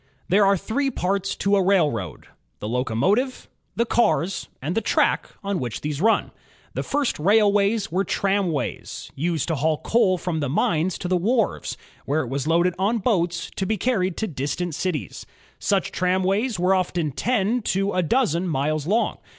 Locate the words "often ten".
16.73-17.61